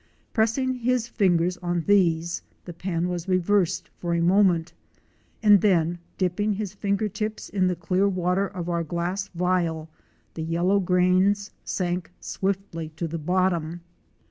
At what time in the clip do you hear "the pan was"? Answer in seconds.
2.65-3.27